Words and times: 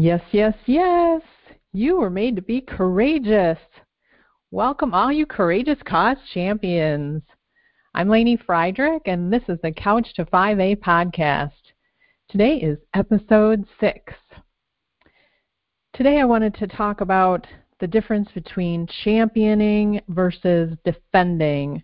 Yes, 0.00 0.22
yes, 0.30 0.54
yes. 0.66 1.22
You 1.72 1.96
were 1.96 2.08
made 2.08 2.36
to 2.36 2.42
be 2.42 2.60
courageous. 2.60 3.58
Welcome, 4.52 4.94
all 4.94 5.10
you 5.10 5.26
courageous 5.26 5.80
cause 5.84 6.18
champions. 6.32 7.24
I'm 7.94 8.08
Lainey 8.08 8.36
Friedrich, 8.36 9.02
and 9.06 9.32
this 9.32 9.42
is 9.48 9.58
the 9.60 9.72
Couch 9.72 10.06
to 10.14 10.24
5A 10.24 10.76
podcast. 10.76 11.50
Today 12.28 12.58
is 12.58 12.78
episode 12.94 13.64
six. 13.80 14.14
Today, 15.94 16.20
I 16.20 16.24
wanted 16.26 16.54
to 16.54 16.68
talk 16.68 17.00
about 17.00 17.48
the 17.80 17.88
difference 17.88 18.28
between 18.32 18.86
championing 19.02 20.00
versus 20.06 20.78
defending. 20.84 21.82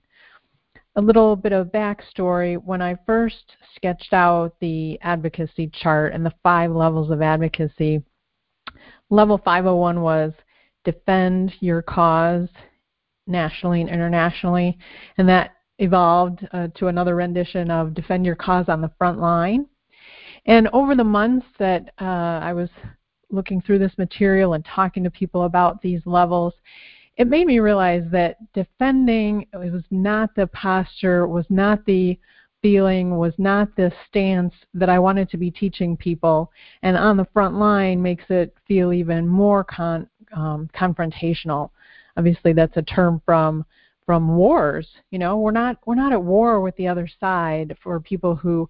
A 0.96 1.00
little 1.00 1.34
bit 1.34 1.52
of 1.52 1.72
backstory 1.72 2.56
when 2.62 2.80
I 2.80 2.96
first 3.04 3.56
sketched 3.74 4.12
out 4.12 4.54
the 4.60 4.98
advocacy 5.02 5.70
chart 5.72 6.12
and 6.12 6.24
the 6.24 6.34
five 6.42 6.70
levels 6.70 7.10
of 7.10 7.20
advocacy, 7.20 8.02
level 9.10 9.38
501 9.38 10.00
was 10.00 10.32
defend 10.84 11.52
your 11.60 11.82
cause 11.82 12.48
nationally 13.26 13.80
and 13.80 13.90
internationally, 13.90 14.78
and 15.18 15.28
that 15.28 15.54
evolved 15.78 16.46
uh, 16.52 16.68
to 16.76 16.86
another 16.86 17.16
rendition 17.16 17.70
of 17.70 17.94
defend 17.94 18.24
your 18.24 18.36
cause 18.36 18.68
on 18.68 18.80
the 18.80 18.92
front 18.98 19.18
line. 19.18 19.66
And 20.46 20.68
over 20.68 20.94
the 20.94 21.04
months 21.04 21.46
that 21.58 21.92
uh, 22.00 22.04
I 22.04 22.52
was 22.52 22.68
looking 23.30 23.60
through 23.60 23.80
this 23.80 23.96
material 23.98 24.54
and 24.54 24.64
talking 24.64 25.02
to 25.04 25.10
people 25.10 25.44
about 25.44 25.82
these 25.82 26.02
levels, 26.04 26.54
it 27.16 27.28
made 27.28 27.46
me 27.46 27.60
realize 27.60 28.02
that 28.10 28.36
defending 28.52 29.46
was 29.54 29.84
not 29.90 30.34
the 30.34 30.46
posture, 30.48 31.26
was 31.28 31.46
not 31.48 31.84
the 31.86 32.18
feeling, 32.60 33.16
was 33.18 33.34
not 33.38 33.68
the 33.76 33.92
stance 34.08 34.54
that 34.72 34.88
I 34.88 34.98
wanted 34.98 35.28
to 35.30 35.36
be 35.36 35.50
teaching 35.50 35.96
people. 35.96 36.50
And 36.82 36.96
on 36.96 37.16
the 37.16 37.26
front 37.32 37.56
line 37.56 38.02
makes 38.02 38.24
it 38.30 38.56
feel 38.66 38.92
even 38.92 39.28
more 39.28 39.62
con, 39.62 40.08
um, 40.34 40.68
confrontational. 40.74 41.70
Obviously, 42.16 42.52
that's 42.52 42.76
a 42.76 42.82
term 42.82 43.20
from 43.24 43.64
from 44.06 44.36
wars. 44.36 44.86
You 45.10 45.18
know, 45.18 45.38
we're 45.38 45.50
not 45.50 45.78
we're 45.86 45.94
not 45.94 46.12
at 46.12 46.22
war 46.22 46.60
with 46.60 46.76
the 46.76 46.88
other 46.88 47.08
side 47.20 47.76
for 47.82 48.00
people 48.00 48.34
who 48.34 48.68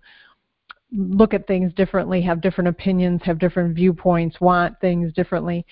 look 0.92 1.34
at 1.34 1.46
things 1.46 1.72
differently, 1.74 2.20
have 2.22 2.40
different 2.40 2.68
opinions, 2.68 3.20
have 3.24 3.38
different 3.38 3.74
viewpoints, 3.74 4.40
want 4.40 4.78
things 4.80 5.12
differently. 5.12 5.64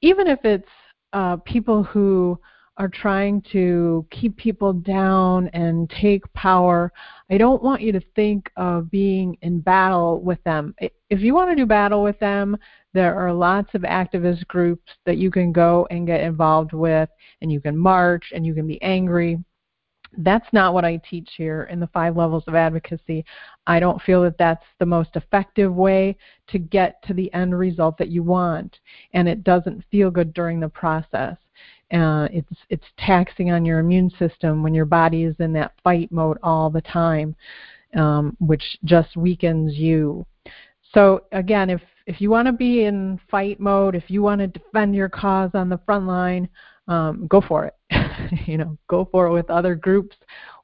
Even 0.00 0.26
if 0.26 0.40
it's 0.44 0.68
uh, 1.14 1.36
people 1.38 1.82
who 1.82 2.38
are 2.76 2.88
trying 2.88 3.40
to 3.52 4.04
keep 4.10 4.36
people 4.36 4.72
down 4.72 5.48
and 5.48 5.88
take 5.88 6.30
power, 6.32 6.92
I 7.30 7.38
don't 7.38 7.62
want 7.62 7.82
you 7.82 7.92
to 7.92 8.00
think 8.16 8.50
of 8.56 8.90
being 8.90 9.38
in 9.42 9.60
battle 9.60 10.20
with 10.20 10.42
them. 10.42 10.74
If 11.08 11.20
you 11.20 11.34
want 11.34 11.50
to 11.50 11.56
do 11.56 11.66
battle 11.66 12.02
with 12.02 12.18
them, 12.18 12.56
there 12.92 13.14
are 13.14 13.32
lots 13.32 13.74
of 13.74 13.82
activist 13.82 14.46
groups 14.48 14.92
that 15.06 15.18
you 15.18 15.30
can 15.30 15.52
go 15.52 15.86
and 15.90 16.06
get 16.06 16.20
involved 16.20 16.72
with, 16.72 17.08
and 17.40 17.50
you 17.50 17.60
can 17.60 17.78
march 17.78 18.32
and 18.34 18.44
you 18.44 18.54
can 18.54 18.66
be 18.66 18.82
angry 18.82 19.38
that's 20.18 20.46
not 20.52 20.74
what 20.74 20.84
I 20.84 21.00
teach 21.08 21.30
here 21.36 21.64
in 21.70 21.80
the 21.80 21.86
five 21.88 22.16
levels 22.16 22.44
of 22.46 22.54
advocacy. 22.54 23.24
I 23.66 23.80
don't 23.80 24.00
feel 24.02 24.22
that 24.22 24.38
that's 24.38 24.64
the 24.78 24.86
most 24.86 25.10
effective 25.14 25.74
way 25.74 26.16
to 26.48 26.58
get 26.58 27.02
to 27.04 27.14
the 27.14 27.32
end 27.32 27.58
result 27.58 27.98
that 27.98 28.08
you 28.08 28.22
want, 28.22 28.78
and 29.12 29.28
it 29.28 29.44
doesn't 29.44 29.84
feel 29.90 30.10
good 30.10 30.34
during 30.34 30.60
the 30.60 30.68
process. 30.68 31.36
Uh, 31.92 32.28
it's 32.32 32.58
it's 32.70 32.86
taxing 32.98 33.50
on 33.50 33.64
your 33.64 33.78
immune 33.78 34.10
system 34.18 34.62
when 34.62 34.74
your 34.74 34.84
body 34.84 35.24
is 35.24 35.36
in 35.38 35.52
that 35.52 35.72
fight 35.82 36.10
mode 36.10 36.38
all 36.42 36.70
the 36.70 36.80
time, 36.80 37.36
um, 37.94 38.36
which 38.40 38.78
just 38.84 39.16
weakens 39.16 39.74
you. 39.74 40.24
So 40.92 41.24
again, 41.32 41.70
if 41.70 41.82
if 42.06 42.20
you 42.20 42.30
want 42.30 42.46
to 42.46 42.52
be 42.52 42.84
in 42.84 43.20
fight 43.30 43.60
mode, 43.60 43.94
if 43.94 44.10
you 44.10 44.22
want 44.22 44.40
to 44.40 44.46
defend 44.46 44.94
your 44.94 45.08
cause 45.08 45.50
on 45.54 45.68
the 45.68 45.80
front 45.86 46.06
line, 46.06 46.48
um, 46.88 47.26
go 47.28 47.40
for 47.40 47.64
it. 47.66 47.74
you 48.46 48.58
know, 48.58 48.76
go 48.88 49.08
for 49.10 49.26
it 49.26 49.32
with 49.32 49.50
other 49.50 49.74
groups, 49.74 50.16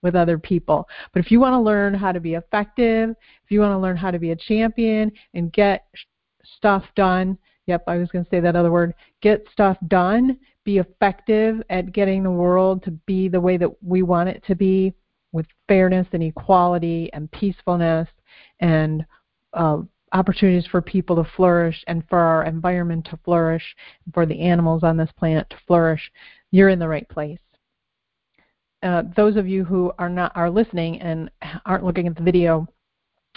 with 0.02 0.14
other 0.14 0.38
people. 0.38 0.88
But 1.12 1.24
if 1.24 1.30
you 1.30 1.40
want 1.40 1.54
to 1.54 1.60
learn 1.60 1.94
how 1.94 2.12
to 2.12 2.20
be 2.20 2.34
effective, 2.34 3.10
if 3.44 3.50
you 3.50 3.60
want 3.60 3.72
to 3.72 3.78
learn 3.78 3.96
how 3.96 4.10
to 4.10 4.18
be 4.18 4.30
a 4.30 4.36
champion 4.36 5.12
and 5.34 5.52
get 5.52 5.86
stuff 6.56 6.84
done, 6.96 7.38
yep, 7.66 7.82
I 7.86 7.96
was 7.96 8.08
going 8.10 8.24
to 8.24 8.30
say 8.30 8.40
that 8.40 8.56
other 8.56 8.72
word, 8.72 8.94
get 9.20 9.46
stuff 9.52 9.76
done, 9.88 10.38
be 10.64 10.78
effective 10.78 11.62
at 11.70 11.92
getting 11.92 12.22
the 12.22 12.30
world 12.30 12.82
to 12.84 12.90
be 12.90 13.28
the 13.28 13.40
way 13.40 13.56
that 13.56 13.70
we 13.82 14.02
want 14.02 14.28
it 14.28 14.42
to 14.46 14.54
be 14.54 14.94
with 15.32 15.46
fairness 15.68 16.06
and 16.12 16.22
equality 16.22 17.10
and 17.12 17.30
peacefulness 17.30 18.08
and 18.58 19.04
uh, 19.54 19.78
opportunities 20.12 20.66
for 20.66 20.82
people 20.82 21.16
to 21.16 21.30
flourish 21.36 21.84
and 21.86 22.02
for 22.08 22.18
our 22.18 22.44
environment 22.44 23.06
to 23.10 23.18
flourish, 23.24 23.62
for 24.12 24.26
the 24.26 24.40
animals 24.40 24.82
on 24.82 24.96
this 24.96 25.10
planet 25.16 25.48
to 25.50 25.56
flourish, 25.66 26.10
you're 26.50 26.68
in 26.68 26.78
the 26.78 26.88
right 26.88 27.08
place. 27.08 27.38
Uh, 28.82 29.02
those 29.16 29.36
of 29.36 29.46
you 29.46 29.64
who 29.64 29.92
are 29.98 30.08
not 30.08 30.32
are 30.34 30.50
listening 30.50 31.00
and 31.00 31.30
aren't 31.66 31.84
looking 31.84 32.06
at 32.06 32.16
the 32.16 32.22
video, 32.22 32.66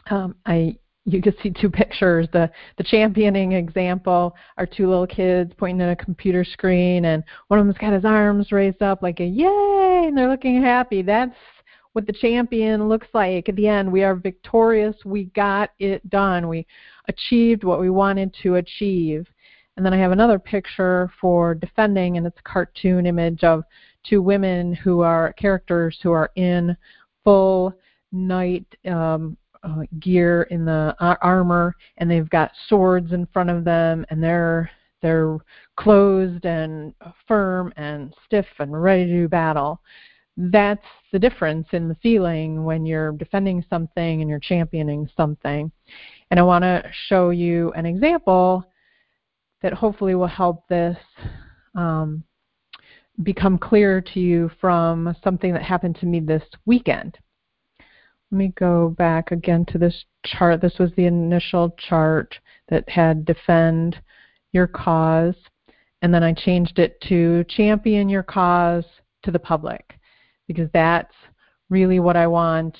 um, 0.09 0.35
I 0.46 0.78
you 1.06 1.22
can 1.22 1.34
see 1.44 1.51
two 1.51 1.69
pictures. 1.69 2.28
The 2.31 2.50
the 2.78 2.84
championing 2.84 3.51
example 3.51 4.35
are 4.57 4.66
two 4.66 4.88
little 4.88 5.07
kids 5.07 5.51
pointing 5.57 5.81
at 5.81 5.91
a 5.91 6.03
computer 6.03 6.46
screen, 6.46 7.06
and 7.06 7.24
one 7.50 7.59
of 7.59 7.66
them's 7.66 7.78
got 7.78 7.94
his 7.94 8.06
arms 8.06 8.51
raised 8.51 8.81
up 8.81 9.03
like 9.03 9.19
a 9.19 9.25
yay, 9.25 10.06
and 10.07 10.18
they're 10.18 10.30
looking 10.30 10.62
happy. 10.62 11.01
That's 11.01 11.35
what 11.91 12.07
the 12.07 12.13
champion 12.13 12.88
looks 12.90 13.07
like 13.13 13.50
at 13.50 13.56
the 13.56 13.68
end. 13.68 13.91
We 13.91 14.03
are 14.03 14.16
victorious. 14.16 14.95
We 15.06 15.25
got 15.25 15.72
it 15.80 16.07
done. 16.09 16.47
We 16.47 16.66
achieved 17.07 17.63
what 17.63 17.80
we 17.80 17.90
wanted 17.90 18.35
to 18.44 18.56
achieve. 18.56 19.28
And 19.75 19.85
then 19.85 19.94
I 19.94 19.97
have 19.97 20.11
another 20.11 20.39
picture 20.39 21.09
for 21.19 21.56
defending, 21.56 22.17
and 22.17 22.28
it's 22.28 22.39
a 22.39 22.50
cartoon 22.50 23.06
image 23.06 23.44
of 23.44 23.63
two 24.03 24.22
women 24.22 24.73
who 24.73 25.01
are 25.01 25.34
characters 25.34 25.97
who 26.03 26.11
are 26.11 26.31
in 26.35 26.78
full 27.23 27.73
knight 28.12 28.66
um, 28.85 29.35
uh, 29.63 29.83
gear 30.00 30.44
in 30.44 30.66
the 30.66 30.95
uh, 31.00 31.16
armor, 31.22 31.75
and 31.97 32.09
they've 32.09 32.29
got 32.29 32.51
swords 32.67 33.13
in 33.13 33.25
front 33.28 33.50
of 33.50 33.63
them, 33.63 34.06
and 34.09 34.22
they're 34.22 34.69
they're 35.01 35.38
closed 35.75 36.45
and 36.45 36.94
firm 37.28 37.73
and 37.75 38.13
stiff 38.25 38.45
and 38.59 38.81
ready 38.81 39.06
to 39.06 39.12
do 39.12 39.28
battle 39.28 39.81
that's 40.38 40.85
the 41.12 41.19
difference 41.19 41.67
in 41.73 41.88
the 41.88 41.95
feeling 41.95 42.63
when 42.63 42.85
you're 42.85 43.12
defending 43.13 43.63
something 43.69 44.22
and 44.22 44.29
you're 44.29 44.39
championing 44.39 45.07
something. 45.16 45.72
And 46.31 46.39
I 46.39 46.44
want 46.44 46.63
to 46.63 46.83
show 47.07 47.29
you 47.29 47.72
an 47.73 47.85
example 47.85 48.66
that 49.63 49.74
hopefully 49.74 50.13
will 50.13 50.28
help 50.28 50.68
this 50.68 50.97
um, 51.74 52.24
become 53.24 53.57
clear 53.57 54.01
to 54.01 54.19
you 54.19 54.51
from 54.62 55.16
something 55.24 55.53
that 55.53 55.63
happened 55.63 55.96
to 55.96 56.06
me 56.06 56.19
this 56.19 56.44
weekend. 56.66 57.18
Let 58.31 58.38
me 58.38 58.53
go 58.57 58.90
back 58.90 59.31
again 59.31 59.66
to 59.69 59.78
this 59.78 60.06
chart. 60.25 60.62
This 60.62 60.78
was 60.79 60.91
the 60.96 61.06
initial 61.06 61.75
chart 61.78 62.35
that 62.69 62.88
had 62.90 63.25
defend 63.25 64.00
your 64.51 64.68
cause, 64.68 65.35
and 66.01 66.13
then 66.13 66.24
I 66.24 66.34
changed 66.34 66.80
it 66.80 67.00
to 67.07 67.45
champion 67.47 68.09
your 68.09 68.24
cause 68.24 68.85
to 69.24 69.31
the 69.31 69.40
public 69.40 69.97
because 70.47 70.69
that's 70.74 71.13
really 71.69 72.00
what 72.00 72.18
I 72.18 72.28
want 72.28 72.78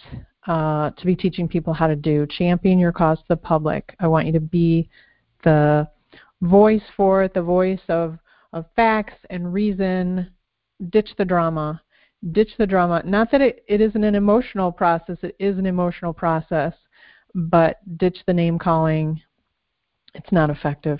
uh, 0.47 0.89
to 0.89 1.05
be 1.05 1.15
teaching 1.15 1.47
people 1.47 1.73
how 1.73 1.88
to 1.88 1.95
do. 1.95 2.27
Champion 2.29 2.79
your 2.79 2.91
cause 2.91 3.19
to 3.19 3.25
the 3.29 3.38
public. 3.38 3.95
I 4.00 4.07
want 4.07 4.25
you 4.25 4.33
to 4.33 4.41
be 4.41 4.89
the 5.44 5.88
voice 6.43 6.83
for 6.95 7.23
it, 7.23 7.33
the 7.33 7.41
voice 7.41 7.81
of, 7.89 8.17
of 8.51 8.65
facts 8.75 9.17
and 9.29 9.53
reason. 9.53 10.29
Ditch 10.89 11.09
the 11.17 11.25
drama. 11.25 11.81
Ditch 12.31 12.51
the 12.57 12.67
drama. 12.67 13.01
Not 13.05 13.31
that 13.31 13.41
it, 13.41 13.63
it 13.67 13.81
isn't 13.81 14.03
an 14.03 14.15
emotional 14.15 14.71
process, 14.71 15.17
it 15.23 15.35
is 15.39 15.57
an 15.57 15.65
emotional 15.65 16.13
process, 16.13 16.73
but 17.33 17.77
ditch 17.97 18.19
the 18.27 18.33
name 18.33 18.59
calling. 18.59 19.21
It's 20.13 20.31
not 20.31 20.49
effective. 20.49 20.99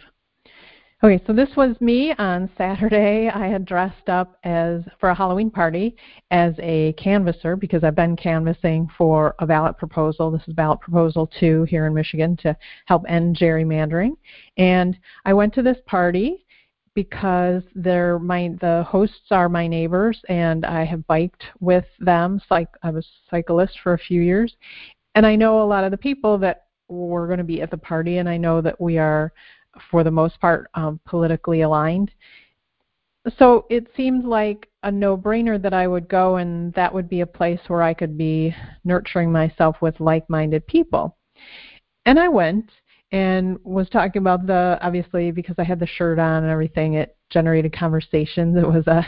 Okay, 1.04 1.22
so 1.28 1.34
this 1.34 1.50
was 1.58 1.76
me 1.82 2.14
on 2.18 2.50
Saturday. 2.58 3.28
I 3.28 3.48
had 3.48 3.66
dressed 3.66 4.08
up 4.08 4.38
as 4.46 4.84
for 5.02 5.10
a 5.10 5.16
Halloween 5.16 5.52
party 5.52 5.98
as 6.32 6.54
a 6.60 6.94
canvasser 6.94 7.58
because 7.58 7.84
I've 7.84 7.94
been 7.94 8.16
canvassing 8.16 8.88
for 8.98 9.36
a 9.40 9.46
ballot 9.46 9.78
proposal. 9.78 10.32
This 10.32 10.48
is 10.48 10.54
ballot 10.54 10.80
proposal 10.80 11.30
2 11.42 11.64
here 11.64 11.88
in 11.88 11.94
Michigan 11.94 12.38
to 12.38 12.56
help 12.86 13.04
end 13.10 13.36
gerrymandering. 13.36 14.12
And 14.56 14.98
I 15.26 15.34
went 15.34 15.54
to 15.56 15.62
this 15.62 15.76
party 15.88 16.46
because 16.96 17.64
they're 17.76 18.18
my 18.18 18.56
the 18.62 18.86
hosts 18.88 19.30
are 19.30 19.50
my 19.50 19.68
neighbors 19.68 20.22
and 20.30 20.66
I 20.66 20.86
have 20.86 21.06
biked 21.08 21.44
with 21.60 21.86
them. 22.00 22.40
Like 22.50 22.70
I 22.82 22.92
was 22.92 23.06
a 23.06 23.30
cyclist 23.30 23.78
for 23.84 23.94
a 23.94 24.00
few 24.00 24.22
years. 24.22 24.56
And 25.16 25.26
I 25.26 25.36
know 25.36 25.62
a 25.62 25.68
lot 25.68 25.84
of 25.84 25.92
the 25.92 25.98
people 25.98 26.38
that 26.38 26.68
were 26.88 27.28
going 27.28 27.40
to 27.40 27.44
be 27.44 27.62
at 27.62 27.72
the 27.72 27.78
party 27.78 28.20
and 28.20 28.30
I 28.30 28.38
know 28.38 28.62
that 28.62 28.80
we 28.80 28.98
are 28.98 29.34
for 29.90 30.04
the 30.04 30.12
most 30.12 30.40
part, 30.40 30.70
um, 30.74 31.00
politically 31.06 31.62
aligned. 31.62 32.12
So 33.38 33.66
it 33.70 33.88
seemed 33.96 34.26
like 34.26 34.70
a 34.84 34.92
no 34.92 35.18
brainer 35.18 35.62
that 35.62 35.74
I 35.74 35.88
would 35.88 36.10
go, 36.10 36.38
and 36.38 36.74
that 36.74 36.94
would 36.94 37.10
be 37.10 37.22
a 37.22 37.26
place 37.26 37.60
where 37.68 37.82
I 37.82 37.94
could 37.94 38.18
be 38.18 38.54
nurturing 38.84 39.32
myself 39.32 39.78
with 39.82 40.00
like 40.00 40.30
minded 40.30 40.68
people. 40.68 41.18
And 42.06 42.20
I 42.20 42.28
went, 42.28 42.70
and 43.14 43.60
was 43.64 43.88
talking 43.90 44.22
about 44.22 44.48
the 44.48 44.78
obviously 44.82 45.32
because 45.32 45.56
I 45.60 45.64
had 45.64 45.80
the 45.80 45.86
shirt 45.86 46.18
on 46.18 46.44
and 46.44 46.52
everything, 46.52 46.96
it 46.96 47.16
generated 47.30 47.72
conversations. 47.72 48.58
It 48.58 48.68
was 48.68 48.88
a 48.88 49.06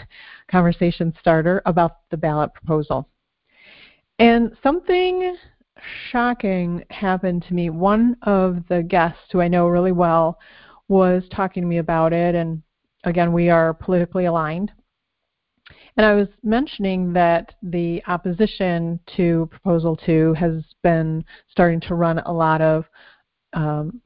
conversation 0.49 1.13
starter 1.19 1.61
about 1.65 1.97
the 2.11 2.17
ballot 2.17 2.53
proposal. 2.53 3.09
And 4.19 4.55
something 4.63 5.35
shocking 6.11 6.83
happened 6.89 7.45
to 7.47 7.53
me. 7.53 7.69
One 7.69 8.15
of 8.23 8.63
the 8.69 8.83
guests 8.83 9.23
who 9.31 9.41
I 9.41 9.47
know 9.47 9.67
really 9.67 9.91
well 9.91 10.39
was 10.87 11.23
talking 11.31 11.63
to 11.63 11.67
me 11.67 11.77
about 11.77 12.13
it 12.13 12.35
and 12.35 12.61
again 13.03 13.33
we 13.33 13.49
are 13.49 13.73
politically 13.73 14.25
aligned. 14.25 14.71
And 15.97 16.05
I 16.05 16.13
was 16.13 16.27
mentioning 16.43 17.13
that 17.13 17.55
the 17.63 18.03
opposition 18.07 18.99
to 19.15 19.47
Proposal 19.49 19.95
2 20.05 20.33
has 20.33 20.63
been 20.83 21.23
starting 21.49 21.79
to 21.81 21.95
run 21.95 22.19
a 22.19 22.31
lot 22.31 22.61
of 22.61 22.85
um, 23.53 24.01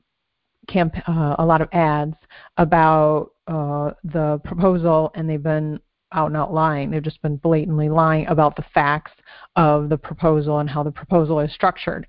camp, 0.67 0.95
uh, 1.07 1.35
a 1.39 1.45
lot 1.45 1.61
of 1.61 1.69
ads 1.73 2.15
about 2.57 3.31
uh, 3.47 3.91
the 4.03 4.39
proposal, 4.43 5.11
and 5.15 5.27
they've 5.27 5.41
been 5.41 5.79
out 6.11 6.27
and 6.27 6.37
out 6.37 6.53
lying. 6.53 6.89
They've 6.89 7.03
just 7.03 7.21
been 7.21 7.37
blatantly 7.37 7.89
lying 7.89 8.27
about 8.27 8.55
the 8.55 8.65
facts 8.73 9.11
of 9.55 9.89
the 9.89 9.97
proposal 9.97 10.59
and 10.59 10.69
how 10.69 10.83
the 10.83 10.91
proposal 10.91 11.39
is 11.39 11.53
structured. 11.53 12.07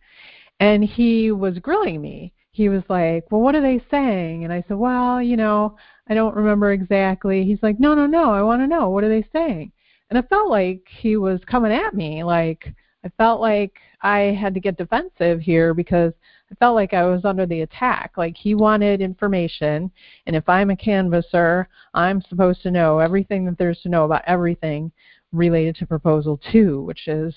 And 0.59 0.85
he 0.85 1.33
was 1.33 1.59
grilling 1.59 2.01
me. 2.01 2.33
He 2.53 2.69
was 2.69 2.83
like, 2.89 3.31
Well, 3.31 3.41
what 3.41 3.55
are 3.55 3.63
they 3.63 3.83
saying? 3.91 4.45
And 4.45 4.53
I 4.53 4.65
said, 4.67 4.77
Well, 4.77 5.23
you 5.23 5.37
know, 5.37 5.77
I 6.09 6.15
don't 6.15 6.35
remember 6.35 6.73
exactly. 6.73 7.45
He's 7.45 7.63
like, 7.63 7.79
No, 7.79 7.95
no, 7.95 8.07
no, 8.07 8.33
I 8.33 8.43
want 8.43 8.63
to 8.63 8.67
know. 8.67 8.91
What 8.91 9.05
are 9.05 9.09
they 9.09 9.27
saying? 9.33 9.73
And 10.11 10.19
it 10.19 10.29
felt 10.29 10.51
like 10.51 10.83
he 10.89 11.17
was 11.17 11.41
coming 11.47 11.73
at 11.73 11.95
me. 11.95 12.25
Like, 12.25 12.75
I 13.05 13.11
felt 13.17 13.41
like 13.41 13.79
I 14.03 14.19
had 14.19 14.55
to 14.55 14.61
get 14.61 14.77
defensive 14.77 15.41
here 15.41 15.73
because 15.73 16.13
I 16.51 16.55
felt 16.57 16.75
like 16.75 16.93
I 16.93 17.05
was 17.05 17.25
under 17.25 17.47
the 17.47 17.63
attack. 17.63 18.13
Like 18.17 18.37
he 18.37 18.55
wanted 18.55 19.01
information, 19.01 19.91
and 20.27 20.35
if 20.35 20.49
I'm 20.49 20.71
a 20.71 20.77
canvasser, 20.77 21.69
I'm 21.95 22.23
supposed 22.23 22.63
to 22.63 22.71
know 22.71 22.99
everything 22.99 23.45
that 23.47 23.59
there's 23.59 23.81
to 23.83 23.89
know 23.89 24.05
about 24.05 24.23
everything 24.27 24.93
related 25.33 25.77
to 25.77 25.87
proposal 25.87 26.41
two, 26.51 26.83
which 26.83 27.07
is 27.07 27.35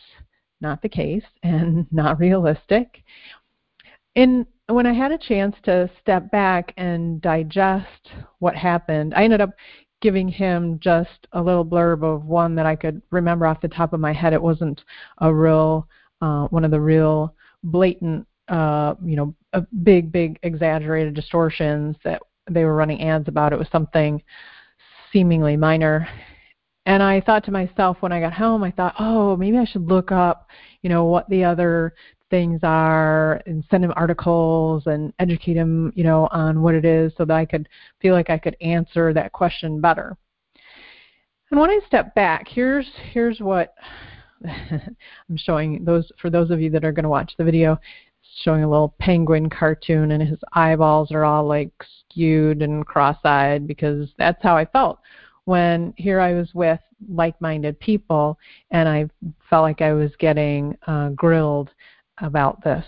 not 0.61 0.81
the 0.81 0.89
case 0.89 1.23
and 1.43 1.85
not 1.91 2.19
realistic. 2.19 3.03
And 4.15 4.45
when 4.67 4.85
I 4.85 4.93
had 4.93 5.11
a 5.11 5.17
chance 5.17 5.55
to 5.63 5.89
step 6.01 6.31
back 6.31 6.73
and 6.77 7.21
digest 7.21 8.09
what 8.39 8.55
happened, 8.55 9.13
I 9.13 9.23
ended 9.23 9.41
up 9.41 9.51
giving 10.01 10.27
him 10.27 10.79
just 10.79 11.27
a 11.31 11.41
little 11.41 11.65
blurb 11.65 12.03
of 12.03 12.25
one 12.25 12.55
that 12.55 12.65
I 12.65 12.75
could 12.75 13.01
remember 13.11 13.45
off 13.45 13.61
the 13.61 13.67
top 13.67 13.93
of 13.93 13.99
my 13.99 14.13
head. 14.13 14.33
It 14.33 14.41
wasn't 14.41 14.81
a 15.19 15.33
real 15.33 15.87
uh, 16.21 16.47
one 16.47 16.63
of 16.63 16.71
the 16.71 16.79
real 16.79 17.35
blatant 17.63 18.25
uh, 18.53 18.93
you 19.03 19.15
know, 19.15 19.33
big, 19.83 20.11
big 20.11 20.37
exaggerated 20.43 21.15
distortions 21.15 21.95
that 22.03 22.21
they 22.49 22.63
were 22.63 22.75
running 22.75 23.01
ads 23.01 23.27
about. 23.27 23.51
It 23.51 23.57
was 23.57 23.67
something 23.71 24.21
seemingly 25.11 25.57
minor. 25.57 26.07
And 26.85 27.01
I 27.01 27.19
thought 27.21 27.43
to 27.45 27.51
myself 27.51 27.97
when 28.01 28.11
I 28.11 28.19
got 28.19 28.33
home, 28.33 28.63
I 28.63 28.69
thought, 28.69 28.93
oh, 28.99 29.35
maybe 29.37 29.57
I 29.57 29.65
should 29.65 29.87
look 29.87 30.11
up, 30.11 30.47
you 30.83 30.89
know, 30.89 31.05
what 31.05 31.27
the 31.29 31.43
other 31.43 31.95
things 32.29 32.59
are 32.61 33.41
and 33.47 33.63
send 33.71 33.83
him 33.83 33.93
articles 33.95 34.83
and 34.85 35.11
educate 35.17 35.55
him, 35.55 35.91
you 35.95 36.03
know, 36.03 36.27
on 36.31 36.61
what 36.61 36.75
it 36.75 36.85
is 36.85 37.11
so 37.17 37.25
that 37.25 37.35
I 37.35 37.45
could 37.45 37.67
feel 38.01 38.13
like 38.13 38.29
I 38.29 38.37
could 38.37 38.55
answer 38.61 39.13
that 39.13 39.31
question 39.31 39.81
better. 39.81 40.15
And 41.49 41.59
when 41.59 41.71
I 41.71 41.79
step 41.87 42.13
back, 42.13 42.47
here's 42.47 42.87
here's 43.13 43.39
what 43.39 43.73
I'm 44.45 45.37
showing 45.37 45.83
those 45.85 46.11
for 46.21 46.29
those 46.29 46.51
of 46.51 46.61
you 46.61 46.69
that 46.71 46.85
are 46.85 46.91
going 46.91 47.03
to 47.03 47.09
watch 47.09 47.33
the 47.37 47.43
video 47.43 47.79
showing 48.41 48.63
a 48.63 48.69
little 48.69 48.95
penguin 48.99 49.49
cartoon 49.49 50.11
and 50.11 50.23
his 50.23 50.39
eyeballs 50.53 51.11
are 51.11 51.25
all 51.25 51.45
like 51.45 51.71
skewed 51.99 52.61
and 52.61 52.85
cross-eyed 52.85 53.67
because 53.67 54.09
that's 54.17 54.41
how 54.41 54.57
I 54.57 54.65
felt 54.65 54.99
when 55.45 55.93
here 55.97 56.19
I 56.19 56.33
was 56.33 56.49
with 56.53 56.79
like-minded 57.09 57.79
people 57.79 58.37
and 58.71 58.87
I 58.87 59.09
felt 59.49 59.63
like 59.63 59.81
I 59.81 59.93
was 59.93 60.11
getting 60.19 60.77
uh, 60.87 61.09
grilled 61.09 61.69
about 62.19 62.63
this. 62.63 62.85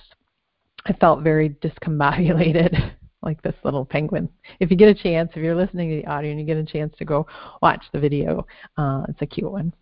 I 0.86 0.94
felt 0.94 1.24
very 1.24 1.50
discombobulated 1.50 2.94
like 3.22 3.42
this 3.42 3.56
little 3.64 3.86
penguin. 3.86 4.30
If 4.60 4.72
you 4.72 4.78
get 4.78 4.90
a 4.90 4.94
chance, 4.94 5.32
if 5.36 5.44
you're 5.44 5.56
listening 5.56 5.90
to 5.90 5.96
the 5.98 6.08
audio 6.08 6.32
and 6.32 6.40
you 6.40 6.46
get 6.46 6.58
a 6.58 6.64
chance 6.64 6.96
to 6.98 7.06
go 7.06 7.28
watch 7.62 7.84
the 7.92 8.00
video, 8.00 8.46
uh, 8.78 9.04
it's 9.10 9.22
a 9.22 9.26
cute 9.26 9.52
one 9.52 9.74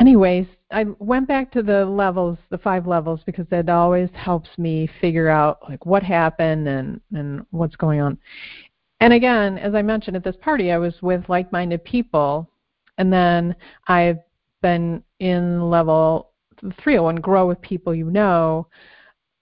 anyways, 0.00 0.46
I 0.72 0.84
went 0.98 1.28
back 1.28 1.52
to 1.52 1.62
the 1.62 1.84
levels, 1.84 2.38
the 2.50 2.58
five 2.58 2.86
levels, 2.86 3.20
because 3.26 3.46
that 3.50 3.68
always 3.68 4.08
helps 4.14 4.48
me 4.58 4.88
figure 5.00 5.28
out 5.28 5.58
like 5.68 5.84
what 5.86 6.02
happened 6.02 6.66
and 6.66 7.00
and 7.12 7.46
what's 7.50 7.76
going 7.76 8.00
on. 8.00 8.18
And 9.00 9.12
again, 9.12 9.58
as 9.58 9.74
I 9.74 9.82
mentioned 9.82 10.16
at 10.16 10.24
this 10.24 10.36
party, 10.40 10.72
I 10.72 10.78
was 10.78 10.94
with 11.00 11.28
like-minded 11.28 11.84
people, 11.84 12.50
and 12.98 13.12
then 13.12 13.54
I've 13.88 14.18
been 14.62 15.02
in 15.20 15.70
level 15.70 16.32
301, 16.60 17.16
grow 17.16 17.46
with 17.46 17.60
people 17.62 17.94
you 17.94 18.10
know, 18.10 18.66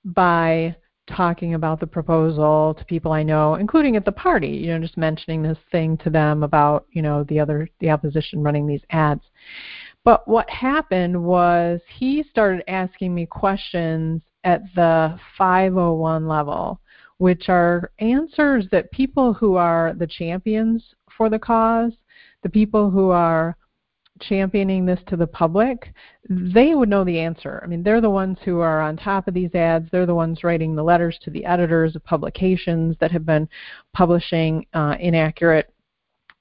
by 0.04 0.76
talking 1.08 1.54
about 1.54 1.80
the 1.80 1.86
proposal 1.86 2.74
to 2.78 2.84
people 2.84 3.12
I 3.12 3.22
know, 3.22 3.56
including 3.56 3.96
at 3.96 4.04
the 4.04 4.12
party. 4.12 4.48
You 4.48 4.68
know, 4.68 4.78
just 4.78 4.96
mentioning 4.96 5.42
this 5.42 5.58
thing 5.72 5.96
to 5.98 6.10
them 6.10 6.42
about 6.42 6.86
you 6.92 7.02
know 7.02 7.24
the 7.24 7.40
other 7.40 7.68
the 7.80 7.90
opposition 7.90 8.42
running 8.42 8.66
these 8.66 8.82
ads. 8.90 9.22
But 10.04 10.26
what 10.26 10.48
happened 10.48 11.22
was 11.22 11.80
he 11.98 12.22
started 12.30 12.62
asking 12.68 13.14
me 13.14 13.26
questions 13.26 14.22
at 14.44 14.62
the 14.74 15.18
501 15.36 16.26
level, 16.26 16.80
which 17.18 17.48
are 17.48 17.90
answers 17.98 18.66
that 18.70 18.90
people 18.92 19.34
who 19.34 19.56
are 19.56 19.94
the 19.94 20.06
champions 20.06 20.94
for 21.16 21.28
the 21.28 21.38
cause, 21.38 21.92
the 22.42 22.48
people 22.48 22.90
who 22.90 23.10
are 23.10 23.56
championing 24.20 24.84
this 24.84 25.00
to 25.06 25.16
the 25.16 25.26
public, 25.26 25.92
they 26.28 26.74
would 26.74 26.88
know 26.88 27.04
the 27.04 27.18
answer. 27.18 27.60
I 27.62 27.66
mean, 27.66 27.82
they're 27.82 28.00
the 28.00 28.10
ones 28.10 28.38
who 28.44 28.60
are 28.60 28.80
on 28.80 28.96
top 28.96 29.28
of 29.28 29.34
these 29.34 29.54
ads. 29.54 29.88
They're 29.90 30.06
the 30.06 30.14
ones 30.14 30.44
writing 30.44 30.74
the 30.74 30.82
letters 30.82 31.18
to 31.22 31.30
the 31.30 31.44
editors 31.44 31.96
of 31.96 32.04
publications 32.04 32.96
that 33.00 33.12
have 33.12 33.26
been 33.26 33.48
publishing 33.92 34.66
uh, 34.74 34.96
inaccurate 34.98 35.72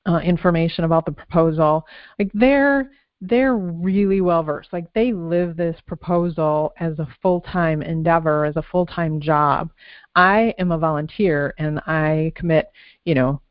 uh, 0.08 0.20
information 0.20 0.84
about 0.84 1.06
the 1.06 1.12
proposal. 1.12 1.86
Like 2.18 2.32
they're 2.34 2.90
they're 3.22 3.56
really 3.56 4.22
well 4.22 4.44
versed. 4.44 4.72
Like 4.72 4.92
they 4.94 5.12
live 5.12 5.58
this 5.58 5.78
proposal 5.88 6.74
as 6.80 7.00
a 7.00 7.08
full 7.22 7.42
time 7.42 7.82
endeavor, 7.82 8.46
as 8.46 8.56
a 8.56 8.62
full 8.62 8.86
time 8.86 9.20
job. 9.20 9.72
I 10.16 10.54
am 10.60 10.72
a 10.72 10.78
volunteer 10.78 11.54
and 11.58 11.80
I 11.88 12.32
commit, 12.36 12.72
you 13.06 13.16
know, 13.16 13.42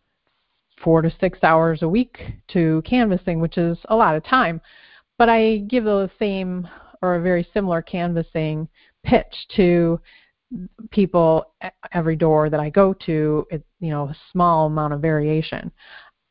four 0.83 1.03
to 1.03 1.13
six 1.21 1.39
hours 1.43 1.83
a 1.83 1.89
week 1.89 2.19
to 2.49 2.83
canvassing, 2.85 3.41
which 3.41 3.59
is 3.59 3.79
a 3.89 3.97
lot 3.97 4.17
of 4.17 4.25
time. 4.25 4.61
But 5.19 5.29
I 5.29 5.59
give 5.69 5.85
the 5.85 6.11
same 6.19 6.69
or 7.03 7.17
a 7.17 7.23
very 7.23 7.47
similar 7.53 7.83
canvassing 7.83 8.69
pitch 9.05 9.47
to 9.57 10.01
people 10.91 11.53
at 11.61 11.75
every 11.93 12.17
door 12.17 12.51
that 12.51 12.61
I 12.61 12.71
go 12.71 12.95
to. 13.07 13.47
It's 13.51 13.65
you 13.81 13.91
know 13.91 14.05
a 14.05 14.17
small 14.31 14.67
amount 14.67 14.93
of 14.93 15.01
variation. 15.01 15.73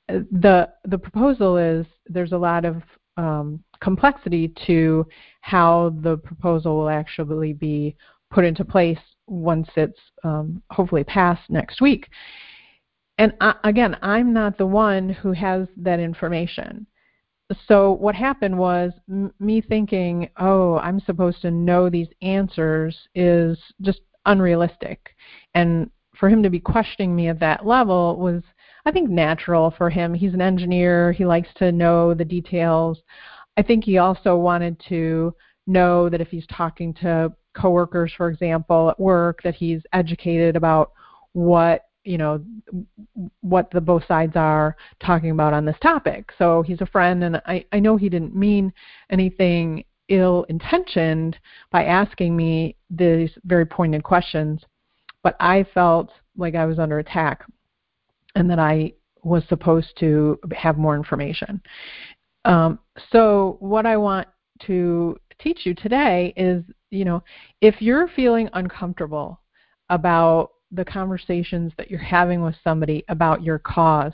The 0.07 0.69
the 0.85 0.97
proposal 0.97 1.57
is 1.57 1.85
there's 2.07 2.31
a 2.31 2.37
lot 2.37 2.63
of 2.63 2.81
um, 3.17 3.63
complexity 3.81 4.53
to 4.67 5.05
how 5.41 5.93
the 6.01 6.17
proposal 6.17 6.77
will 6.77 6.89
actually 6.89 7.53
be 7.53 7.95
put 8.31 8.43
into 8.43 8.65
place 8.65 8.99
once 9.27 9.67
it's 9.75 9.99
um, 10.23 10.61
hopefully 10.71 11.03
passed 11.03 11.49
next 11.49 11.81
week. 11.81 12.07
And 13.17 13.33
I, 13.39 13.55
again, 13.63 13.97
I'm 14.01 14.33
not 14.33 14.57
the 14.57 14.65
one 14.65 15.09
who 15.09 15.31
has 15.31 15.67
that 15.77 15.99
information. 15.99 16.85
So 17.67 17.91
what 17.91 18.15
happened 18.15 18.57
was 18.57 18.91
m- 19.09 19.33
me 19.39 19.61
thinking, 19.61 20.29
oh, 20.37 20.77
I'm 20.79 20.99
supposed 20.99 21.41
to 21.43 21.51
know 21.51 21.89
these 21.89 22.09
answers 22.21 22.97
is 23.13 23.57
just 23.81 24.01
unrealistic. 24.25 25.15
And 25.53 25.89
for 26.17 26.29
him 26.29 26.41
to 26.43 26.49
be 26.49 26.59
questioning 26.59 27.15
me 27.15 27.27
at 27.27 27.39
that 27.39 27.65
level 27.65 28.17
was 28.17 28.41
I 28.85 28.91
think 28.91 29.09
natural 29.09 29.73
for 29.77 29.89
him. 29.89 30.13
He's 30.13 30.33
an 30.33 30.41
engineer. 30.41 31.11
He 31.11 31.25
likes 31.25 31.49
to 31.55 31.71
know 31.71 32.13
the 32.13 32.25
details. 32.25 33.01
I 33.57 33.63
think 33.63 33.83
he 33.83 33.97
also 33.97 34.35
wanted 34.35 34.79
to 34.89 35.33
know 35.65 36.09
that 36.09 36.21
if 36.21 36.27
he's 36.27 36.45
talking 36.47 36.93
to 36.95 37.33
coworkers, 37.55 38.13
for 38.15 38.29
example, 38.29 38.89
at 38.89 38.99
work, 38.99 39.41
that 39.43 39.55
he's 39.55 39.81
educated 39.93 40.55
about 40.55 40.91
what 41.33 41.85
you 42.03 42.19
know 42.19 42.39
what 43.41 43.71
the 43.71 43.81
both 43.81 44.05
sides 44.07 44.33
are 44.35 44.77
talking 44.99 45.31
about 45.31 45.53
on 45.53 45.65
this 45.65 45.77
topic. 45.81 46.31
So 46.37 46.61
he's 46.61 46.81
a 46.81 46.85
friend, 46.85 47.23
and 47.23 47.41
I, 47.47 47.65
I 47.71 47.79
know 47.79 47.97
he 47.97 48.09
didn't 48.09 48.35
mean 48.35 48.71
anything 49.09 49.83
ill 50.09 50.45
intentioned 50.49 51.37
by 51.71 51.85
asking 51.85 52.35
me 52.35 52.75
these 52.91 53.31
very 53.45 53.65
pointed 53.65 54.03
questions, 54.03 54.61
but 55.23 55.35
I 55.39 55.65
felt 55.73 56.11
like 56.37 56.53
I 56.53 56.65
was 56.65 56.77
under 56.77 56.99
attack 56.99 57.43
and 58.35 58.49
that 58.49 58.59
I 58.59 58.93
was 59.23 59.43
supposed 59.49 59.97
to 59.99 60.39
have 60.55 60.77
more 60.77 60.95
information. 60.95 61.61
Um, 62.45 62.79
so 63.11 63.57
what 63.59 63.85
I 63.85 63.97
want 63.97 64.27
to 64.67 65.17
teach 65.39 65.65
you 65.65 65.73
today 65.73 66.33
is, 66.37 66.63
you 66.91 67.05
know, 67.05 67.23
if 67.61 67.81
you're 67.81 68.07
feeling 68.09 68.49
uncomfortable 68.53 69.41
about 69.89 70.51
the 70.71 70.85
conversations 70.85 71.73
that 71.77 71.89
you're 71.89 71.99
having 71.99 72.41
with 72.41 72.55
somebody 72.63 73.03
about 73.09 73.43
your 73.43 73.59
cause, 73.59 74.13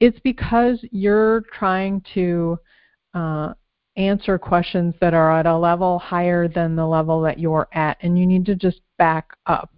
it's 0.00 0.18
because 0.20 0.78
you're 0.90 1.42
trying 1.52 2.02
to 2.14 2.58
uh, 3.14 3.52
answer 3.96 4.38
questions 4.38 4.94
that 5.00 5.14
are 5.14 5.38
at 5.38 5.46
a 5.46 5.56
level 5.56 5.98
higher 5.98 6.48
than 6.48 6.76
the 6.76 6.86
level 6.86 7.20
that 7.22 7.38
you're 7.38 7.68
at, 7.72 7.98
and 8.00 8.18
you 8.18 8.26
need 8.26 8.46
to 8.46 8.54
just 8.54 8.80
back 8.98 9.30
up. 9.46 9.71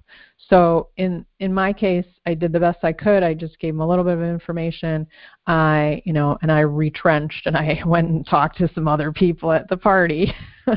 So 0.48 0.88
in 0.96 1.24
in 1.40 1.54
my 1.54 1.72
case, 1.72 2.06
I 2.26 2.34
did 2.34 2.52
the 2.52 2.60
best 2.60 2.78
I 2.82 2.92
could. 2.92 3.22
I 3.22 3.34
just 3.34 3.58
gave 3.58 3.74
them 3.74 3.80
a 3.80 3.88
little 3.88 4.04
bit 4.04 4.14
of 4.14 4.22
information. 4.22 5.06
I, 5.46 6.02
you 6.04 6.12
know, 6.12 6.36
and 6.42 6.52
I 6.52 6.60
retrenched 6.60 7.46
and 7.46 7.56
I 7.56 7.80
went 7.86 8.08
and 8.08 8.26
talked 8.26 8.58
to 8.58 8.70
some 8.74 8.88
other 8.88 9.12
people 9.12 9.52
at 9.52 9.68
the 9.68 9.76
party. 9.76 10.32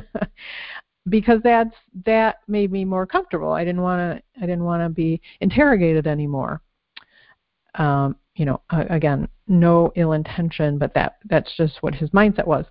because 1.10 1.40
that's 1.44 1.76
that 2.06 2.38
made 2.48 2.72
me 2.72 2.86
more 2.86 3.06
comfortable. 3.06 3.52
I 3.52 3.64
didn't 3.64 3.82
want 3.82 4.18
to 4.18 4.44
I 4.44 4.46
didn't 4.46 4.64
want 4.64 4.84
to 4.84 4.90
be 4.90 5.22
interrogated 5.42 6.08
anymore. 6.08 6.62
Um, 7.76 8.16
you 8.36 8.46
know, 8.46 8.62
again, 8.70 9.28
no 9.48 9.92
ill 9.96 10.14
intention, 10.14 10.78
but 10.78 10.94
that 10.94 11.18
that's 11.30 11.52
just 11.58 11.82
what 11.82 11.96
his 11.96 12.10
mindset 12.12 12.46
was. 12.46 12.66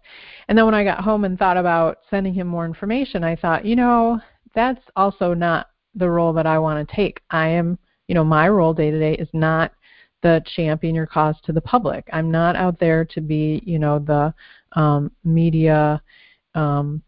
And 0.48 0.56
then 0.56 0.64
when 0.64 0.74
I 0.74 0.84
got 0.84 1.02
home 1.02 1.24
and 1.24 1.38
thought 1.38 1.56
about 1.56 1.98
sending 2.08 2.34
him 2.34 2.46
more 2.46 2.64
information, 2.64 3.24
I 3.24 3.36
thought, 3.36 3.64
you 3.64 3.76
know, 3.76 4.20
that's 4.54 4.82
also 4.94 5.34
not 5.34 5.68
the 5.96 6.08
role 6.08 6.32
that 6.34 6.46
I 6.46 6.58
want 6.58 6.86
to 6.86 6.94
take. 6.94 7.20
I 7.30 7.48
am, 7.48 7.78
you 8.08 8.14
know, 8.14 8.24
my 8.24 8.48
role 8.48 8.74
day 8.74 8.90
to 8.90 8.98
day 8.98 9.14
is 9.14 9.28
not 9.32 9.72
the 10.22 10.42
champion 10.54 10.94
your 10.94 11.06
cause 11.06 11.36
to 11.44 11.52
the 11.52 11.60
public. 11.60 12.08
I'm 12.12 12.30
not 12.30 12.56
out 12.56 12.78
there 12.78 13.04
to 13.06 13.20
be, 13.20 13.62
you 13.64 13.78
know, 13.78 13.98
the 13.98 14.34
um, 14.78 15.10
media, 15.24 16.02
um, 16.54 17.02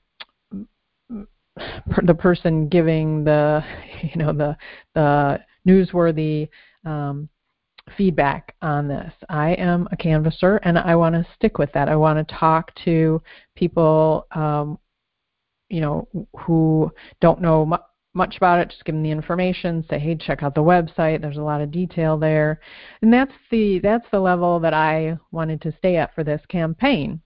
per, 1.11 2.03
the 2.05 2.15
person 2.15 2.69
giving 2.69 3.25
the, 3.25 3.65
you 4.03 4.17
know, 4.17 4.33
the 4.33 4.57
the 4.95 5.41
newsworthy 5.67 6.49
um, 6.85 7.29
feedback 7.97 8.55
on 8.63 8.89
this. 8.89 9.13
I 9.29 9.51
am 9.55 9.89
a 9.93 9.97
canvasser, 9.97 10.61
and 10.63 10.79
I 10.79 10.95
want 10.97 11.15
to 11.15 11.27
stick 11.35 11.59
with 11.59 11.73
that. 11.73 11.89
I 11.89 11.97
want 11.97 12.27
to 12.27 12.35
talk 12.35 12.73
to 12.85 13.23
people, 13.57 14.27
um, 14.33 14.79
you 15.69 15.81
know, 15.81 16.09
who 16.39 16.91
don't 17.21 17.41
know 17.41 17.79
much 18.15 18.37
about 18.37 18.59
it, 18.59 18.71
just 18.71 18.85
give 18.85 18.95
them 18.95 19.03
the 19.03 19.11
information, 19.11 19.85
say, 19.89 19.99
hey, 19.99 20.17
check 20.17 20.43
out 20.43 20.55
the 20.55 20.63
website. 20.63 21.21
There's 21.21 21.37
a 21.37 21.43
lot 21.43 21.61
of 21.61 21.71
detail 21.71 22.17
there, 22.19 22.61
and 23.03 23.13
that's 23.13 23.33
the 23.51 23.79
that's 23.81 24.07
the 24.11 24.21
level 24.21 24.59
that 24.61 24.75
I 24.75 25.19
wanted 25.31 25.61
to 25.63 25.73
stay 25.79 25.97
at 25.97 26.15
for 26.15 26.25
this 26.25 26.41
campaign, 26.49 27.21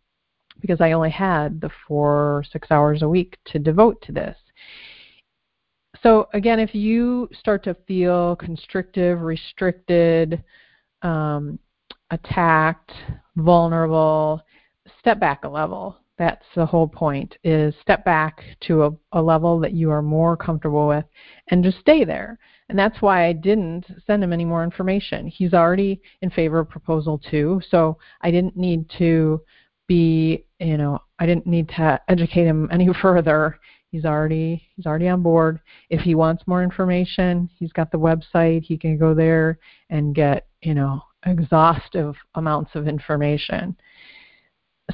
because 0.60 0.80
I 0.80 0.92
only 0.92 1.10
had 1.10 1.60
the 1.60 1.70
four 1.86 2.44
six 2.50 2.70
hours 2.70 3.02
a 3.02 3.08
week 3.08 3.38
to 3.46 3.58
devote 3.58 4.02
to 4.02 4.12
this. 4.12 4.36
So 6.02 6.28
again, 6.34 6.58
if 6.58 6.74
you 6.74 7.28
start 7.32 7.62
to 7.64 7.76
feel 7.86 8.36
constrictive, 8.36 9.22
restricted, 9.22 10.42
um, 11.02 11.58
attacked, 12.10 12.92
vulnerable, 13.36 14.42
step 14.98 15.20
back 15.20 15.44
a 15.44 15.48
level 15.48 15.96
that's 16.22 16.46
the 16.54 16.64
whole 16.64 16.86
point 16.86 17.36
is 17.42 17.74
step 17.82 18.04
back 18.04 18.44
to 18.60 18.84
a, 18.84 18.90
a 19.10 19.20
level 19.20 19.58
that 19.58 19.72
you 19.72 19.90
are 19.90 20.02
more 20.02 20.36
comfortable 20.36 20.86
with 20.86 21.04
and 21.48 21.64
just 21.64 21.80
stay 21.80 22.04
there. 22.04 22.38
And 22.68 22.78
that's 22.78 23.02
why 23.02 23.26
I 23.26 23.32
didn't 23.32 23.86
send 24.06 24.22
him 24.22 24.32
any 24.32 24.44
more 24.44 24.62
information. 24.62 25.26
He's 25.26 25.52
already 25.52 26.00
in 26.20 26.30
favor 26.30 26.60
of 26.60 26.68
proposal 26.68 27.20
two, 27.28 27.60
so 27.68 27.98
I 28.20 28.30
didn't 28.30 28.56
need 28.56 28.88
to 28.98 29.42
be, 29.88 30.46
you 30.60 30.76
know, 30.76 31.00
I 31.18 31.26
didn't 31.26 31.48
need 31.48 31.68
to 31.70 32.00
educate 32.06 32.46
him 32.46 32.68
any 32.70 32.88
further. 33.02 33.58
He's 33.90 34.04
already 34.04 34.62
he's 34.76 34.86
already 34.86 35.08
on 35.08 35.24
board. 35.24 35.58
If 35.90 36.02
he 36.02 36.14
wants 36.14 36.44
more 36.46 36.62
information, 36.62 37.50
he's 37.58 37.72
got 37.72 37.90
the 37.90 37.98
website. 37.98 38.62
He 38.62 38.78
can 38.78 38.96
go 38.96 39.12
there 39.12 39.58
and 39.90 40.14
get, 40.14 40.46
you 40.60 40.74
know, 40.74 41.02
exhaustive 41.26 42.14
amounts 42.36 42.70
of 42.76 42.86
information 42.86 43.76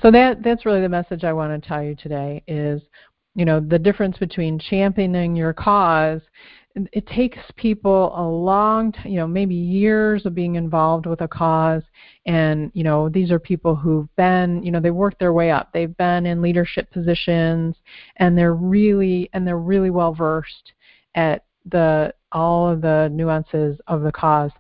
so 0.03 0.11
that 0.11 0.43
that's 0.43 0.67
really 0.67 0.81
the 0.81 0.89
message 0.89 1.25
I 1.25 1.33
want 1.33 1.61
to 1.61 1.69
tell 1.69 1.83
you 1.83 1.95
today 1.95 2.43
is 2.47 2.83
you 3.35 3.45
know 3.45 3.61
the 3.61 3.79
difference 3.79 4.19
between 4.19 4.59
championing 4.59 5.37
your 5.37 5.53
cause 5.53 6.21
it 6.93 7.07
takes 7.07 7.39
people 7.57 8.13
a 8.17 8.23
long 8.23 8.93
time, 8.93 9.11
you 9.11 9.17
know 9.17 9.27
maybe 9.27 9.55
years 9.55 10.27
of 10.27 10.35
being 10.35 10.55
involved 10.57 11.07
with 11.07 11.21
a 11.21 11.29
cause. 11.29 11.83
And 12.27 12.71
you 12.75 12.85
know 12.85 13.09
these 13.09 13.31
are 13.31 13.39
people 13.39 13.75
who've 13.75 14.15
been 14.17 14.63
you 14.63 14.71
know 14.71 14.81
they 14.81 14.91
worked 14.91 15.19
their 15.19 15.33
way 15.33 15.51
up. 15.51 15.71
They've 15.73 15.97
been 15.97 16.27
in 16.27 16.43
leadership 16.43 16.91
positions 16.91 17.77
and 18.17 18.37
they're 18.37 18.55
really 18.55 19.31
and 19.33 19.47
they're 19.47 19.59
really 19.59 19.91
well 19.91 20.13
versed 20.13 20.73
at 21.15 21.45
the 21.71 22.15
all 22.33 22.69
of 22.69 22.81
the 22.81 23.09
nuances 23.13 23.79
of 23.87 24.03
the 24.03 24.13
cause. 24.13 24.51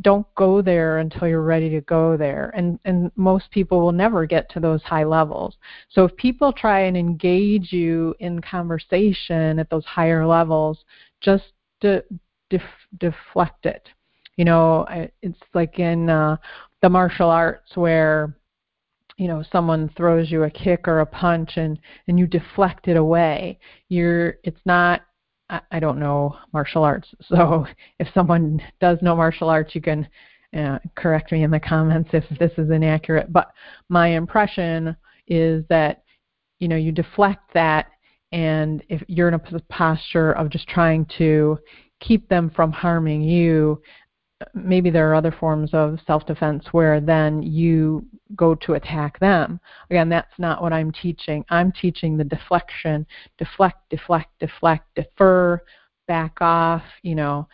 Don't 0.00 0.26
go 0.34 0.62
there 0.62 0.98
until 0.98 1.28
you're 1.28 1.42
ready 1.42 1.68
to 1.70 1.80
go 1.82 2.16
there. 2.16 2.52
And 2.56 2.78
and 2.84 3.10
most 3.16 3.50
people 3.50 3.80
will 3.80 3.92
never 3.92 4.26
get 4.26 4.50
to 4.50 4.60
those 4.60 4.82
high 4.82 5.04
levels. 5.04 5.56
So 5.90 6.04
if 6.04 6.16
people 6.16 6.52
try 6.52 6.80
and 6.80 6.96
engage 6.96 7.72
you 7.72 8.14
in 8.20 8.40
conversation 8.40 9.58
at 9.58 9.70
those 9.70 9.84
higher 9.84 10.26
levels, 10.26 10.84
just 11.20 11.44
de- 11.80 12.02
def- 12.50 12.62
deflect 12.98 13.66
it. 13.66 13.88
You 14.36 14.46
know, 14.46 14.86
it's 15.20 15.38
like 15.52 15.78
in 15.78 16.08
uh, 16.08 16.36
the 16.80 16.88
martial 16.88 17.28
arts 17.28 17.76
where 17.76 18.34
you 19.18 19.28
know 19.28 19.44
someone 19.52 19.90
throws 19.96 20.30
you 20.30 20.44
a 20.44 20.50
kick 20.50 20.88
or 20.88 21.00
a 21.00 21.06
punch 21.06 21.52
and 21.56 21.78
and 22.08 22.18
you 22.18 22.26
deflect 22.26 22.88
it 22.88 22.96
away 22.96 23.58
you're 23.88 24.38
it's 24.42 24.60
not 24.64 25.02
I, 25.70 25.80
don't 25.80 25.98
know 25.98 26.36
martial 26.52 26.82
arts, 26.84 27.08
so 27.28 27.66
if 27.98 28.08
someone 28.14 28.60
does 28.80 28.98
know 29.02 29.16
martial 29.16 29.48
arts, 29.48 29.74
you 29.74 29.80
can 29.80 30.08
uh, 30.56 30.78
correct 30.96 31.32
me 31.32 31.44
in 31.44 31.50
the 31.50 31.60
comments 31.60 32.10
if 32.12 32.24
this 32.38 32.52
is 32.58 32.70
inaccurate. 32.70 33.32
But 33.32 33.52
my 33.88 34.08
impression 34.08 34.96
is 35.28 35.64
that 35.68 36.04
you 36.58 36.68
know 36.68 36.76
you 36.76 36.92
deflect 36.92 37.52
that, 37.54 37.86
and 38.32 38.82
if 38.88 39.02
you're 39.08 39.28
in 39.28 39.34
a 39.34 39.60
posture 39.68 40.32
of 40.32 40.48
just 40.48 40.68
trying 40.68 41.06
to 41.18 41.58
keep 42.00 42.28
them 42.28 42.50
from 42.50 42.72
harming 42.72 43.22
you, 43.22 43.80
maybe 44.54 44.90
there 44.90 45.10
are 45.10 45.14
other 45.14 45.32
forms 45.32 45.70
of 45.72 45.98
self-defense 46.06 46.66
where 46.72 47.00
then 47.00 47.42
you 47.42 48.06
go 48.34 48.54
to 48.54 48.74
attack 48.74 49.18
them. 49.20 49.60
Again, 49.90 50.08
that's 50.08 50.38
not 50.38 50.62
what 50.62 50.72
I'm 50.72 50.92
teaching. 50.92 51.44
I'm 51.50 51.72
teaching 51.72 52.16
the 52.16 52.24
deflection, 52.24 53.06
deflect, 53.38 53.78
deflect, 53.90 54.30
deflect, 54.38 54.86
defer, 54.94 55.60
back 56.08 56.38
off, 56.40 56.82
you 57.02 57.14
know, 57.14 57.48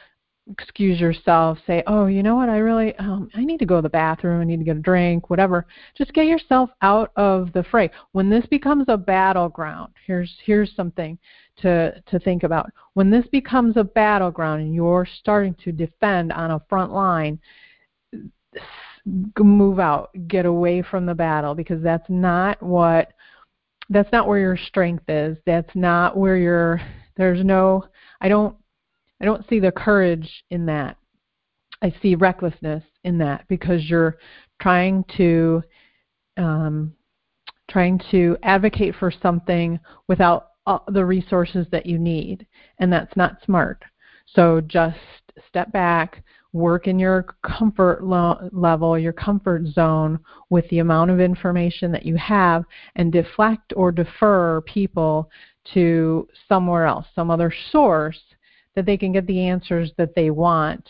excuse 0.50 0.99
yourself, 0.99 1.59
say, 1.66 1.83
"Oh, 1.87 2.07
you 2.07 2.23
know 2.23 2.37
what? 2.37 2.49
I 2.49 2.59
really 2.59 2.95
um 2.97 3.28
I 3.35 3.45
need 3.45 3.59
to 3.59 3.66
go 3.66 3.76
to 3.76 3.83
the 3.83 3.88
bathroom, 3.88 4.40
I 4.40 4.45
need 4.45 4.59
to 4.59 4.64
get 4.64 4.76
a 4.76 4.80
drink, 4.80 5.30
whatever." 5.30 5.66
Just 5.97 6.14
get 6.14 6.26
yourself 6.26 6.71
out 6.83 7.12
of 7.16 7.52
the 7.52 7.64
fray. 7.64 7.90
When 8.12 8.30
this 8.30 8.47
becomes 8.47 8.87
a 8.88 8.97
battleground, 8.97 9.92
here's 10.07 10.35
here's 10.45 10.75
something 10.75 11.18
to 11.62 12.00
to 12.07 12.19
think 12.19 12.43
about. 12.43 12.71
When 12.95 13.11
this 13.11 13.27
becomes 13.29 13.77
a 13.77 13.85
battleground 13.85 14.62
and 14.62 14.75
you're 14.75 15.07
starting 15.21 15.55
to 15.65 15.73
defend 15.73 16.33
on 16.33 16.50
a 16.50 16.62
front 16.69 16.93
line, 16.93 17.38
move 19.38 19.79
out, 19.79 20.11
get 20.29 20.47
away 20.47 20.83
from 20.83 21.07
the 21.07 21.15
battle 21.15 21.55
because 21.55 21.83
that's 21.83 22.09
not 22.09 22.62
what 22.62 23.12
that's 23.91 24.12
not 24.12 24.29
where 24.29 24.38
your 24.38 24.57
strength 24.57 25.05
is. 25.09 25.38
That's 25.47 25.75
not 25.75 26.17
where 26.17 26.37
your 26.37 26.81
there's 27.17 27.45
no 27.45 27.85
I 28.21 28.29
don't 28.29 28.57
I 29.21 29.25
don't 29.25 29.49
see 29.49 29.61
the 29.61 29.73
courage 29.73 30.45
in 30.50 30.67
that. 30.67 30.97
I 31.83 31.95
see 32.03 32.15
recklessness 32.15 32.83
in 33.05 33.19
that 33.19 33.47
because 33.49 33.88
you're 33.88 34.19
trying 34.61 35.05
to 35.17 35.62
um, 36.37 36.93
trying 37.71 38.00
to 38.11 38.37
advocate 38.43 38.95
for 38.99 39.11
something 39.11 39.79
without 40.09 40.48
Uh, 40.69 40.79
the 40.89 41.05
resources 41.05 41.67
that 41.71 41.87
you 41.87 41.99
need, 41.99 42.47
and 42.79 42.93
that's 42.93 43.17
not 43.17 43.43
smart. 43.43 43.83
So 44.27 44.61
just 44.61 44.99
step 45.49 45.73
back, 45.73 46.23
work 46.53 46.87
in 46.87 46.99
your 46.99 47.23
comfort 47.43 48.05
lo- 48.05 48.51
level, 48.53 48.99
your 48.99 49.15
comfort 49.15 49.67
zone 49.69 50.19
with 50.51 50.69
the 50.69 50.81
amount 50.81 51.11
of 51.11 51.21
information 51.21 51.91
that 51.93 52.05
you 52.05 52.17
have, 52.17 52.65
and 52.97 53.11
deflect 53.11 53.73
or 53.77 53.91
defer 53.91 54.61
people 54.61 55.31
to 55.73 56.29
somewhere 56.47 56.85
else, 56.85 57.07
some 57.15 57.31
other 57.31 57.51
source 57.73 58.21
that 58.75 58.85
they 58.85 58.99
can 58.99 59.13
get 59.13 59.27
the 59.27 59.41
answers 59.41 59.91
that 59.97 60.15
they 60.15 60.29
want 60.29 60.87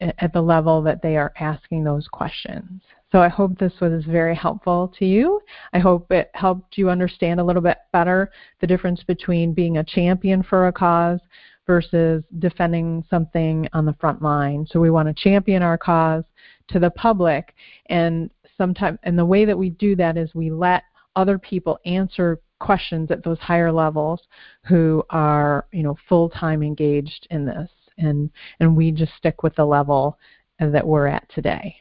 at 0.00 0.32
the 0.32 0.42
level 0.42 0.82
that 0.82 1.00
they 1.00 1.16
are 1.16 1.32
asking 1.38 1.84
those 1.84 2.08
questions. 2.08 2.82
So 3.14 3.22
I 3.22 3.28
hope 3.28 3.56
this 3.56 3.80
was 3.80 4.04
very 4.06 4.34
helpful 4.34 4.92
to 4.98 5.04
you. 5.04 5.40
I 5.72 5.78
hope 5.78 6.10
it 6.10 6.32
helped 6.34 6.76
you 6.76 6.90
understand 6.90 7.38
a 7.38 7.44
little 7.44 7.62
bit 7.62 7.78
better 7.92 8.32
the 8.60 8.66
difference 8.66 9.04
between 9.04 9.54
being 9.54 9.76
a 9.76 9.84
champion 9.84 10.42
for 10.42 10.66
a 10.66 10.72
cause 10.72 11.20
versus 11.64 12.24
defending 12.40 13.04
something 13.08 13.68
on 13.72 13.84
the 13.84 13.92
front 14.00 14.20
line. 14.20 14.66
So 14.68 14.80
we 14.80 14.90
want 14.90 15.06
to 15.06 15.14
champion 15.14 15.62
our 15.62 15.78
cause 15.78 16.24
to 16.70 16.80
the 16.80 16.90
public 16.90 17.54
and 17.86 18.30
sometimes 18.58 18.98
and 19.04 19.16
the 19.16 19.24
way 19.24 19.44
that 19.44 19.56
we 19.56 19.70
do 19.70 19.94
that 19.94 20.16
is 20.16 20.34
we 20.34 20.50
let 20.50 20.82
other 21.14 21.38
people 21.38 21.78
answer 21.86 22.40
questions 22.58 23.12
at 23.12 23.22
those 23.22 23.38
higher 23.38 23.70
levels 23.70 24.22
who 24.64 25.04
are, 25.10 25.68
you 25.70 25.84
know, 25.84 25.96
full-time 26.08 26.64
engaged 26.64 27.28
in 27.30 27.46
this. 27.46 27.70
and 27.96 28.28
and 28.58 28.76
we 28.76 28.90
just 28.90 29.14
stick 29.16 29.44
with 29.44 29.54
the 29.54 29.64
level 29.64 30.18
that 30.58 30.84
we're 30.84 31.06
at 31.06 31.28
today. 31.32 31.76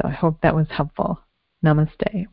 So 0.00 0.08
I 0.08 0.12
hope 0.12 0.40
that 0.42 0.54
was 0.54 0.66
helpful. 0.70 1.20
Namaste. 1.64 2.26